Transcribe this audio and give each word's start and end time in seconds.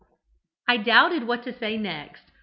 "I 0.67 0.77
doubted 0.77 1.25
what 1.25 1.43
to 1.43 1.53
say 1.55 1.77
next. 1.77 2.23